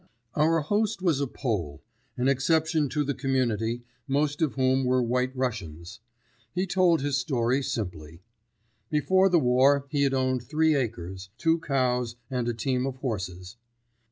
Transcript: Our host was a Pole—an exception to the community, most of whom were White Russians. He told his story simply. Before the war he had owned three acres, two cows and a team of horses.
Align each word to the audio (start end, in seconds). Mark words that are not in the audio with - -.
Our 0.33 0.61
host 0.61 1.03
was 1.03 1.21
a 1.21 1.27
Pole—an 1.27 2.27
exception 2.27 2.89
to 2.89 3.03
the 3.03 3.13
community, 3.13 3.83
most 4.07 4.41
of 4.41 4.55
whom 4.55 4.83
were 4.83 5.03
White 5.03 5.31
Russians. 5.37 5.99
He 6.55 6.65
told 6.65 7.01
his 7.03 7.17
story 7.17 7.61
simply. 7.61 8.23
Before 8.89 9.29
the 9.29 9.37
war 9.37 9.85
he 9.89 10.01
had 10.01 10.15
owned 10.15 10.41
three 10.41 10.73
acres, 10.73 11.29
two 11.37 11.59
cows 11.59 12.15
and 12.31 12.47
a 12.47 12.53
team 12.55 12.87
of 12.87 12.95
horses. 12.97 13.57